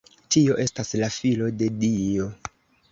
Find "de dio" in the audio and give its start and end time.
1.61-2.31